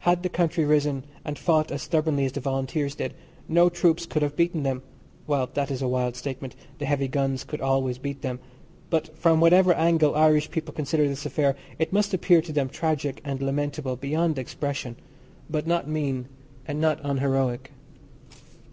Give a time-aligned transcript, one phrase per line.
[0.00, 3.14] Had the country risen, and fought as stubbornly as the Volunteers did,
[3.46, 4.82] no troops could have beaten them
[5.28, 8.40] well that is a wild statement, the heavy guns could always beat them
[8.90, 13.20] but from whatever angle Irish people consider this affair it must appear to them tragic
[13.22, 14.96] and lamentable beyond expression,
[15.48, 16.26] but not mean
[16.66, 17.70] and not unheroic.